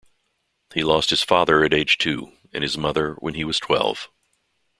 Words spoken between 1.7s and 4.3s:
age two and his mother when he was twelve.